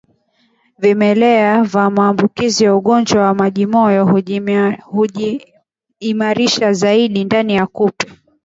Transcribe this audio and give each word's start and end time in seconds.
Vimelea 0.77 1.63
vya 1.63 1.89
maambukizi 1.89 2.63
ya 2.63 2.75
ugonjwa 2.75 3.21
wa 3.21 3.33
majimoyo 3.33 4.05
hujiimarisha 4.91 6.73
zaidi 6.73 7.23
ndani 7.23 7.55
ya 7.55 7.67
kupe 7.67 8.07